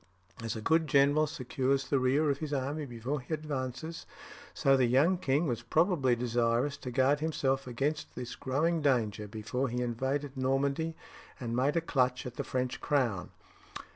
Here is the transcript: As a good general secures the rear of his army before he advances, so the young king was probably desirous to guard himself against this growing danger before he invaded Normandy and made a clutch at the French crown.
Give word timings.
As 0.41 0.55
a 0.55 0.61
good 0.61 0.87
general 0.87 1.27
secures 1.27 1.87
the 1.87 1.99
rear 1.99 2.31
of 2.31 2.39
his 2.39 2.53
army 2.53 2.87
before 2.87 3.21
he 3.21 3.35
advances, 3.35 4.07
so 4.51 4.75
the 4.75 4.87
young 4.87 5.19
king 5.19 5.45
was 5.45 5.61
probably 5.61 6.15
desirous 6.15 6.75
to 6.77 6.89
guard 6.89 7.19
himself 7.19 7.67
against 7.67 8.15
this 8.15 8.35
growing 8.35 8.81
danger 8.81 9.27
before 9.27 9.69
he 9.69 9.79
invaded 9.83 10.35
Normandy 10.35 10.95
and 11.39 11.55
made 11.55 11.75
a 11.75 11.81
clutch 11.81 12.25
at 12.25 12.33
the 12.33 12.43
French 12.43 12.81
crown. 12.81 13.29